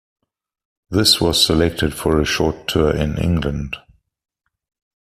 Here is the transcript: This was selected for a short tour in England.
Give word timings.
This 0.89 1.21
was 1.21 1.45
selected 1.45 1.93
for 1.93 2.19
a 2.19 2.25
short 2.25 2.67
tour 2.67 2.95
in 2.95 3.19
England. 3.19 3.75